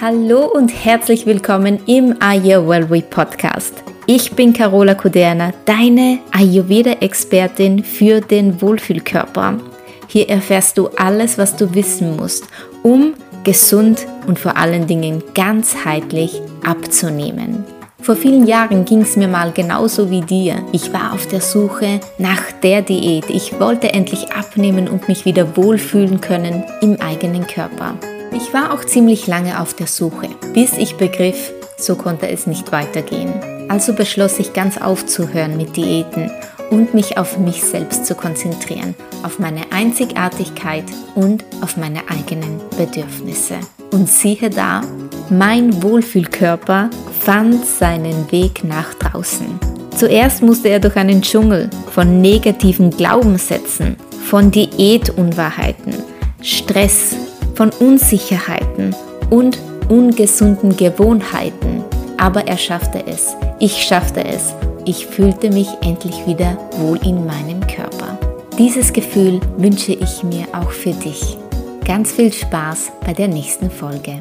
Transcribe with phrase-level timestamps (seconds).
[0.00, 3.84] Hallo und herzlich willkommen im Ayurveda Podcast.
[4.06, 9.58] Ich bin Carola Kuderna, deine Ayurveda-Expertin für den Wohlfühlkörper.
[10.06, 12.44] Hier erfährst du alles, was du wissen musst,
[12.82, 13.12] um
[13.44, 17.66] gesund und vor allen Dingen ganzheitlich abzunehmen.
[18.00, 20.64] Vor vielen Jahren ging es mir mal genauso wie dir.
[20.72, 23.28] Ich war auf der Suche nach der Diät.
[23.28, 27.96] Ich wollte endlich abnehmen und mich wieder wohlfühlen können im eigenen Körper.
[28.32, 32.70] Ich war auch ziemlich lange auf der Suche, bis ich begriff, so konnte es nicht
[32.72, 33.32] weitergehen.
[33.68, 36.30] Also beschloss ich ganz aufzuhören mit Diäten
[36.70, 43.56] und mich auf mich selbst zu konzentrieren, auf meine Einzigartigkeit und auf meine eigenen Bedürfnisse.
[43.90, 44.82] Und siehe da,
[45.28, 49.58] mein Wohlfühlkörper fand seinen Weg nach draußen.
[49.96, 55.94] Zuerst musste er durch einen Dschungel von negativen Glaubenssätzen, von Diätunwahrheiten,
[56.40, 57.16] Stress,
[57.60, 58.96] von Unsicherheiten
[59.28, 59.58] und
[59.90, 61.84] ungesunden Gewohnheiten.
[62.16, 63.36] Aber er schaffte es.
[63.58, 64.54] Ich schaffte es.
[64.86, 68.18] Ich fühlte mich endlich wieder wohl in meinem Körper.
[68.56, 71.36] Dieses Gefühl wünsche ich mir auch für dich.
[71.84, 74.20] Ganz viel Spaß bei der nächsten Folge.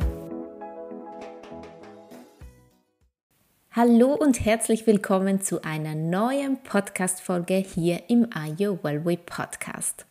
[3.71, 10.08] Hallo und herzlich willkommen zu einer neuen Podcast-Folge hier im Are You Well Way Podcast.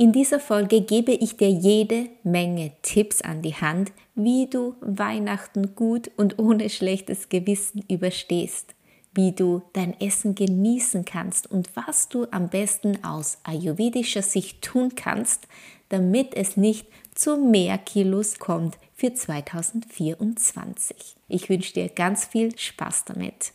[0.00, 5.74] In dieser Folge gebe ich dir jede Menge Tipps an die Hand, wie du Weihnachten
[5.74, 8.74] gut und ohne schlechtes Gewissen überstehst,
[9.12, 14.94] wie du dein Essen genießen kannst und was du am besten aus ayurvedischer Sicht tun
[14.94, 15.46] kannst,
[15.90, 20.96] damit es nicht zu mehr Kilos kommt für 2024.
[21.28, 23.52] Ich wünsche dir ganz viel Spaß damit.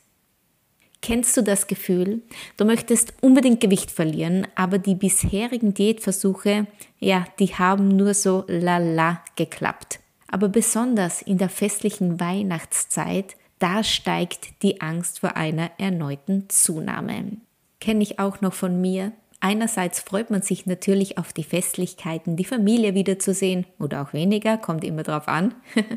[1.05, 2.23] Kennst du das Gefühl?
[2.57, 6.65] Du möchtest unbedingt Gewicht verlieren, aber die bisherigen Diätversuche,
[6.97, 9.99] ja, die haben nur so lala geklappt.
[10.27, 17.37] Aber besonders in der festlichen Weihnachtszeit, da steigt die Angst vor einer erneuten Zunahme.
[17.79, 19.11] Kenne ich auch noch von mir.
[19.39, 24.83] Einerseits freut man sich natürlich auf die Festlichkeiten, die Familie wiederzusehen oder auch weniger, kommt
[24.83, 25.53] immer drauf an.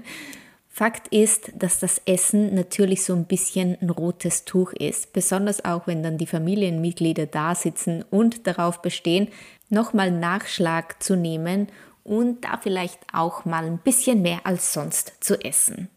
[0.78, 5.88] Fakt ist, dass das Essen natürlich so ein bisschen ein rotes Tuch ist, besonders auch
[5.88, 9.26] wenn dann die Familienmitglieder da sitzen und darauf bestehen,
[9.70, 11.66] nochmal Nachschlag zu nehmen
[12.04, 15.88] und da vielleicht auch mal ein bisschen mehr als sonst zu essen.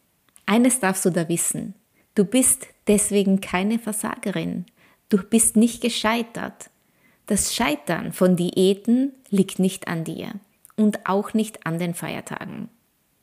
[0.48, 1.76] Eines darfst du da wissen,
[2.16, 4.66] du bist deswegen keine Versagerin,
[5.10, 6.72] du bist nicht gescheitert.
[7.28, 10.32] Das Scheitern von Diäten liegt nicht an dir
[10.76, 12.68] und auch nicht an den Feiertagen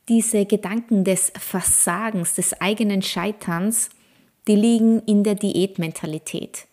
[0.09, 3.89] diese Gedanken des Versagens, des eigenen Scheiterns,
[4.47, 6.65] die liegen in der Diätmentalität.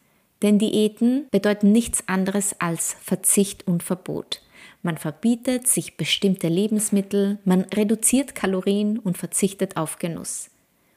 [0.43, 4.43] Denn Diäten bedeuten nichts anderes als Verzicht und Verbot.
[4.83, 10.51] Man verbietet sich bestimmte Lebensmittel, man reduziert Kalorien und verzichtet auf Genuss.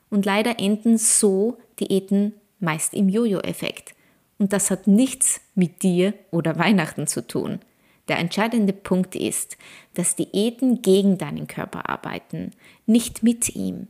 [0.10, 3.94] Und leider enden so Diäten meist im Jojo-Effekt.
[4.38, 7.60] Und das hat nichts mit dir oder Weihnachten zu tun.
[8.10, 9.58] Der entscheidende Punkt ist,
[9.94, 12.52] dass Diäten gegen deinen Körper arbeiten,
[12.86, 13.88] nicht mit ihm.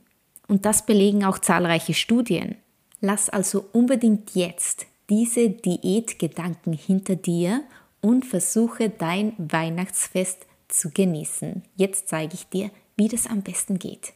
[0.47, 2.55] Und das belegen auch zahlreiche Studien.
[3.01, 7.63] Lass also unbedingt jetzt diese Diätgedanken hinter dir
[8.01, 11.63] und versuche dein Weihnachtsfest zu genießen.
[11.75, 14.13] Jetzt zeige ich dir, wie das am besten geht.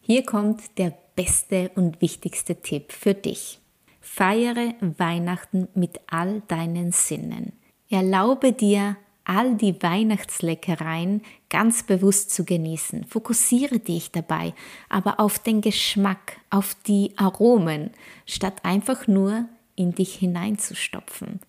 [0.00, 3.58] Hier kommt der beste und wichtigste Tipp für dich.
[4.00, 7.52] Feiere Weihnachten mit all deinen Sinnen.
[7.90, 13.04] Erlaube dir all die Weihnachtsleckereien ganz bewusst zu genießen.
[13.04, 14.54] Fokussiere dich dabei
[14.88, 17.90] aber auf den Geschmack, auf die Aromen,
[18.24, 21.40] statt einfach nur in dich hineinzustopfen.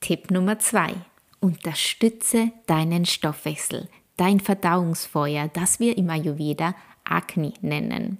[0.00, 0.94] Tipp Nummer zwei:
[1.40, 6.74] Unterstütze deinen Stoffwechsel, dein Verdauungsfeuer, das wir im Ayurveda
[7.04, 8.18] Agni nennen.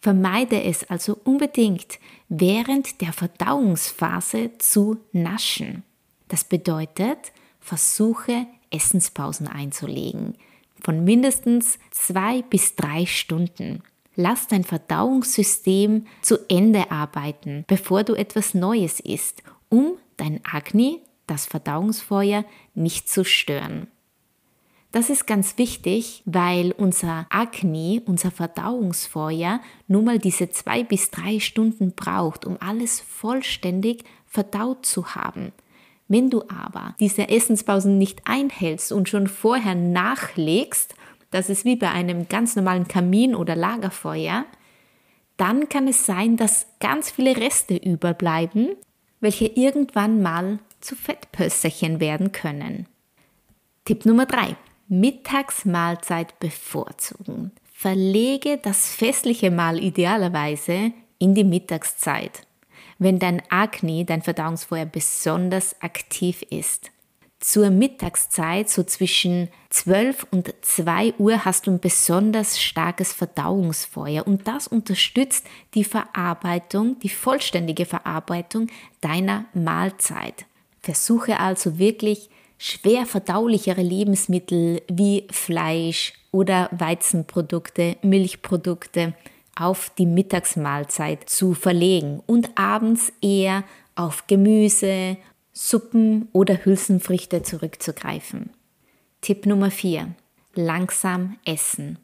[0.00, 1.98] Vermeide es also unbedingt
[2.28, 5.82] während der Verdauungsphase zu naschen.
[6.28, 7.32] Das bedeutet,
[7.66, 10.34] versuche Essenspausen einzulegen
[10.80, 13.82] von mindestens zwei bis drei Stunden.
[14.14, 21.46] Lass dein Verdauungssystem zu Ende arbeiten, bevor du etwas Neues isst, um dein Agni, das
[21.46, 23.88] Verdauungsfeuer, nicht zu stören.
[24.92, 31.40] Das ist ganz wichtig, weil unser Agni, unser Verdauungsfeuer, nun mal diese zwei bis drei
[31.40, 35.52] Stunden braucht, um alles vollständig verdaut zu haben.
[36.08, 40.94] Wenn du aber diese Essenspausen nicht einhältst und schon vorher nachlegst,
[41.30, 44.46] das ist wie bei einem ganz normalen Kamin oder Lagerfeuer,
[45.36, 48.70] dann kann es sein, dass ganz viele Reste überbleiben,
[49.20, 52.86] welche irgendwann mal zu Fettpösserchen werden können.
[53.84, 54.56] Tipp Nummer 3.
[54.88, 57.50] Mittagsmahlzeit bevorzugen.
[57.72, 62.46] Verlege das festliche Mahl idealerweise in die Mittagszeit,
[62.98, 66.90] wenn dein Akne, dein Verdauungsfeuer besonders aktiv ist.
[67.38, 74.48] Zur Mittagszeit, so zwischen 12 und 2 Uhr, hast du ein besonders starkes Verdauungsfeuer und
[74.48, 78.68] das unterstützt die Verarbeitung, die vollständige Verarbeitung
[79.02, 80.46] deiner Mahlzeit.
[80.80, 89.14] Versuche also wirklich schwer verdaulichere Lebensmittel wie Fleisch oder Weizenprodukte, Milchprodukte
[89.56, 93.64] auf die Mittagsmahlzeit zu verlegen und abends eher
[93.96, 95.16] auf Gemüse,
[95.52, 98.50] Suppen oder Hülsenfrüchte zurückzugreifen.
[99.22, 100.14] Tipp Nummer 4.
[100.54, 101.98] Langsam essen.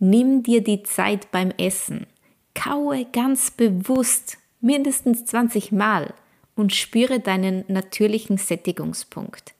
[0.00, 2.06] Nimm dir die Zeit beim Essen.
[2.54, 6.12] Kaue ganz bewusst mindestens 20 Mal
[6.56, 9.54] und spüre deinen natürlichen Sättigungspunkt.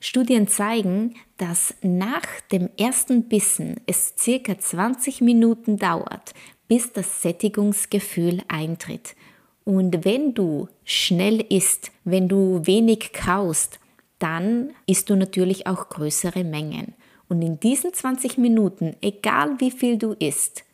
[0.00, 6.34] Studien zeigen, dass nach dem ersten Bissen es circa 20 Minuten dauert,
[6.72, 9.14] bis das Sättigungsgefühl eintritt.
[9.62, 13.78] Und wenn du schnell isst, wenn du wenig kaust,
[14.18, 16.94] dann isst du natürlich auch größere Mengen.
[17.28, 20.64] Und in diesen 20 Minuten, egal wie viel du isst,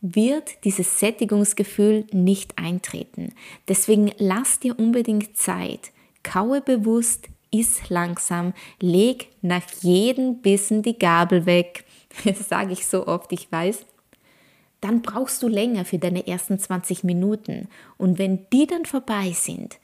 [0.00, 3.34] wird dieses Sättigungsgefühl nicht eintreten.
[3.68, 5.92] Deswegen lass dir unbedingt Zeit.
[6.22, 11.84] Kaue bewusst, iss langsam, leg nach jedem Bissen die Gabel weg.
[12.24, 13.84] Das sage ich so oft, ich weiß.
[14.84, 17.68] Dann brauchst du länger für deine ersten 20 Minuten.
[17.96, 19.78] Und wenn die dann vorbei sind,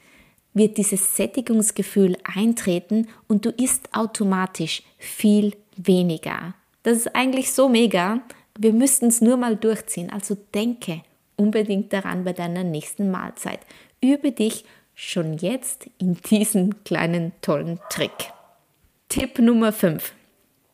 [0.53, 6.53] wird dieses Sättigungsgefühl eintreten und du isst automatisch viel weniger.
[6.83, 8.21] Das ist eigentlich so mega.
[8.55, 10.11] Wir müssten es nur mal durchziehen.
[10.11, 11.01] Also denke
[11.35, 13.61] unbedingt daran bei deiner nächsten Mahlzeit.
[14.01, 18.31] Übe dich schon jetzt in diesen kleinen tollen Trick.
[19.09, 20.13] Tipp Nummer 5.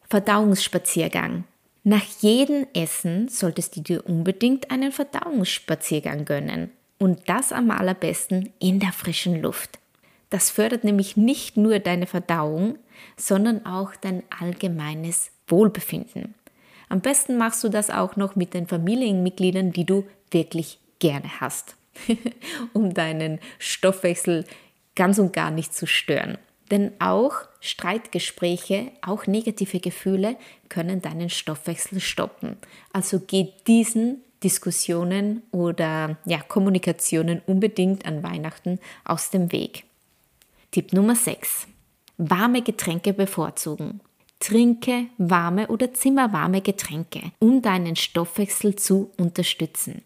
[0.09, 1.45] Verdauungsspaziergang.
[1.89, 6.69] Nach jedem Essen solltest du dir unbedingt einen Verdauungsspaziergang gönnen.
[6.98, 9.80] Und das am allerbesten in der frischen Luft.
[10.30, 12.78] Das fördert nämlich nicht nur deine Verdauung,
[13.16, 16.36] sondern auch dein allgemeines Wohlbefinden.
[16.89, 21.78] Am besten machst du das auch noch mit den Familienmitgliedern, die du wirklich gerne hast.
[22.74, 24.44] um deinen Stoffwechsel
[24.94, 26.38] ganz und gar nicht zu stören.
[26.71, 30.37] Denn auch Streitgespräche, auch negative Gefühle
[30.69, 32.57] können deinen Stoffwechsel stoppen.
[32.91, 39.85] Also geh diesen Diskussionen oder ja, Kommunikationen unbedingt an Weihnachten aus dem Weg.
[40.71, 41.67] Tipp Nummer 6.
[42.17, 44.01] Warme Getränke bevorzugen.
[44.39, 50.03] Trinke warme oder zimmerwarme Getränke, um deinen Stoffwechsel zu unterstützen.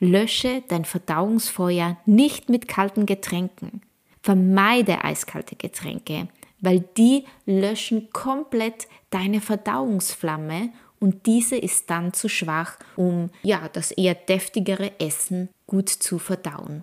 [0.00, 3.80] Lösche dein Verdauungsfeuer nicht mit kalten Getränken.
[4.22, 6.28] Vermeide eiskalte Getränke,
[6.60, 13.90] weil die löschen komplett deine Verdauungsflamme und diese ist dann zu schwach, um ja, das
[13.90, 16.82] eher deftigere Essen gut zu verdauen.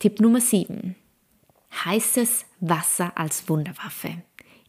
[0.00, 0.96] Tipp Nummer 7.
[1.84, 4.22] Heißes Wasser als Wunderwaffe.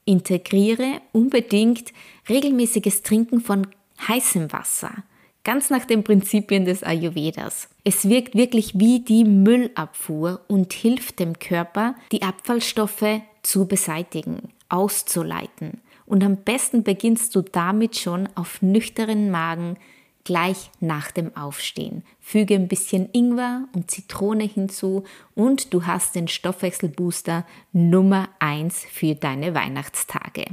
[0.05, 1.91] Integriere unbedingt
[2.29, 3.67] regelmäßiges Trinken von
[4.07, 5.03] heißem Wasser
[5.47, 7.69] ganz nach den Prinzipien des Ayurvedas.
[7.85, 15.79] Es wirkt wirklich wie die Müllabfuhr und hilft dem Körper, die Abfallstoffe zu beseitigen, auszuleiten.
[16.05, 19.77] Und am besten beginnst du damit schon auf nüchternen Magen
[20.25, 22.03] gleich nach dem Aufstehen.
[22.19, 29.15] Füge ein bisschen Ingwer und Zitrone hinzu und du hast den Stoffwechselbooster Nummer 1 für
[29.15, 30.43] deine Weihnachtstage.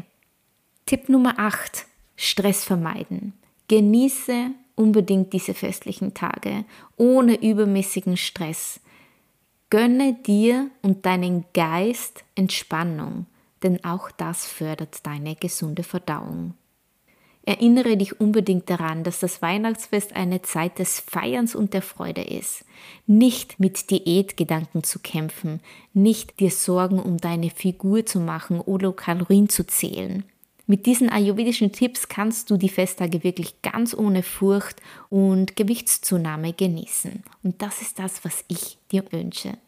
[0.87, 1.87] Tipp Nummer 8.
[2.15, 3.33] Stress vermeiden.
[3.67, 6.65] Genieße unbedingt diese festlichen Tage,
[6.97, 8.81] ohne übermäßigen Stress.
[9.71, 13.27] Gönne dir und deinen Geist Entspannung,
[13.63, 16.55] denn auch das fördert deine gesunde Verdauung.
[17.47, 22.65] Erinnere dich unbedingt daran, dass das Weihnachtsfest eine Zeit des Feierns und der Freude ist.
[23.07, 25.61] Nicht mit Diätgedanken zu kämpfen,
[25.93, 30.25] nicht dir Sorgen um deine Figur zu machen oder Kalorien zu zählen.
[30.67, 34.81] Mit diesen ayurvedischen Tipps kannst du die Festtage wirklich ganz ohne Furcht
[35.11, 37.23] und Gewichtszunahme genießen.
[37.43, 39.59] Und das ist das, was ich dir wünsche.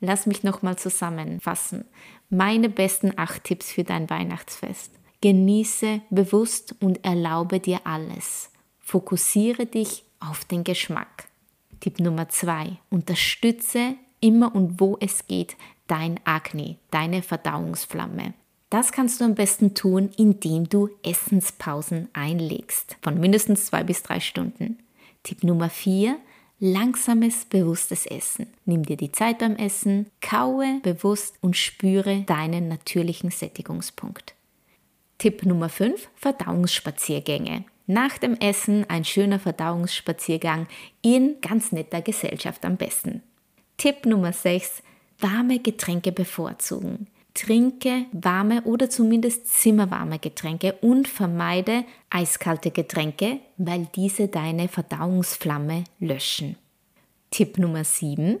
[0.00, 1.84] Lass mich nochmal zusammenfassen.
[2.30, 4.90] Meine besten acht Tipps für dein Weihnachtsfest.
[5.20, 8.50] Genieße bewusst und erlaube dir alles.
[8.80, 11.28] Fokussiere dich auf den Geschmack.
[11.80, 18.34] Tipp Nummer zwei: Unterstütze immer und wo es geht dein Akne, deine Verdauungsflamme.
[18.72, 24.18] Das kannst du am besten tun, indem du Essenspausen einlegst von mindestens zwei bis drei
[24.18, 24.78] Stunden.
[25.24, 26.16] Tipp Nummer vier:
[26.58, 28.46] Langsames, bewusstes Essen.
[28.64, 34.34] Nimm dir die Zeit beim Essen, kaue bewusst und spüre deinen natürlichen Sättigungspunkt.
[35.18, 37.66] Tipp Nummer 5, Verdauungsspaziergänge.
[37.86, 40.66] Nach dem Essen ein schöner Verdauungsspaziergang
[41.02, 43.22] in ganz netter Gesellschaft am besten.
[43.76, 44.82] Tipp Nummer 6.
[45.18, 47.08] Warme Getränke bevorzugen.
[47.34, 56.56] Trinke warme oder zumindest zimmerwarme Getränke und vermeide eiskalte Getränke, weil diese deine Verdauungsflamme löschen.
[57.30, 58.38] Tipp Nummer 7.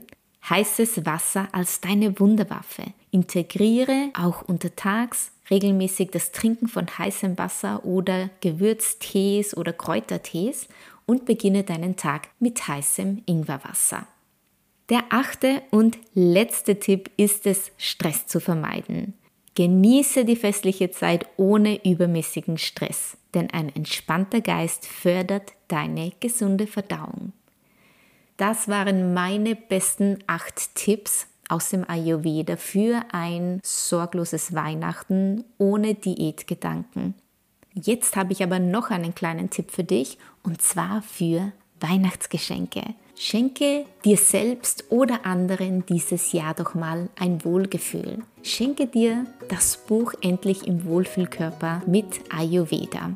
[0.48, 2.82] Heißes Wasser als deine Wunderwaffe.
[3.10, 10.68] Integriere auch untertags regelmäßig das Trinken von heißem Wasser oder Gewürztees oder Kräutertees
[11.06, 14.06] und beginne deinen Tag mit heißem Ingwerwasser.
[14.88, 19.14] Der achte und letzte Tipp ist es, Stress zu vermeiden.
[19.54, 27.32] Genieße die festliche Zeit ohne übermäßigen Stress, denn ein entspannter Geist fördert deine gesunde Verdauung.
[28.38, 37.14] Das waren meine besten acht Tipps aus dem Ayurveda für ein sorgloses Weihnachten ohne Diätgedanken.
[37.74, 42.82] Jetzt habe ich aber noch einen kleinen Tipp für dich und zwar für Weihnachtsgeschenke.
[43.16, 48.22] Schenke dir selbst oder anderen dieses Jahr doch mal ein Wohlgefühl.
[48.42, 53.10] Schenke dir das Buch Endlich im Wohlfühlkörper mit Ayurveda.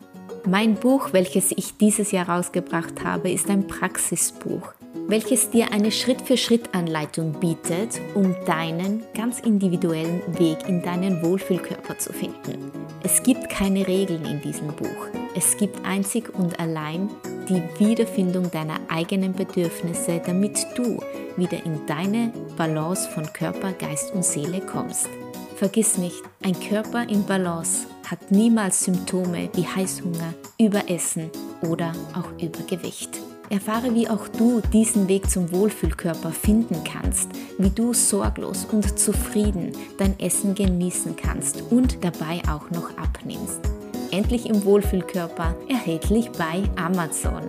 [0.46, 4.74] Mein Buch, welches ich dieses Jahr rausgebracht habe, ist ein Praxisbuch
[5.08, 12.70] welches dir eine Schritt-für-Schritt-Anleitung bietet, um deinen ganz individuellen Weg in deinen Wohlfühlkörper zu finden.
[13.02, 15.08] Es gibt keine Regeln in diesem Buch.
[15.34, 17.08] Es gibt einzig und allein
[17.48, 21.00] die Wiederfindung deiner eigenen Bedürfnisse, damit du
[21.36, 25.08] wieder in deine Balance von Körper, Geist und Seele kommst.
[25.56, 31.30] Vergiss nicht, ein Körper in Balance hat niemals Symptome wie Heißhunger, Überessen
[31.62, 33.20] oder auch Übergewicht.
[33.48, 39.72] Erfahre, wie auch du diesen Weg zum Wohlfühlkörper finden kannst, wie du sorglos und zufrieden
[39.98, 43.75] dein Essen genießen kannst und dabei auch noch abnimmst.
[44.10, 47.42] Endlich im Wohlfühlkörper, erhältlich bei Amazon.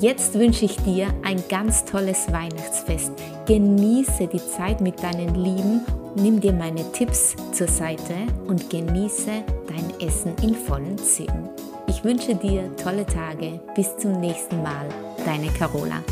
[0.00, 3.12] Jetzt wünsche ich dir ein ganz tolles Weihnachtsfest.
[3.46, 5.82] Genieße die Zeit mit deinen Lieben,
[6.16, 8.14] nimm dir meine Tipps zur Seite
[8.46, 11.50] und genieße dein Essen in vollen Zügen.
[11.86, 13.60] Ich wünsche dir tolle Tage.
[13.74, 14.88] Bis zum nächsten Mal.
[15.24, 16.02] Deine Carola.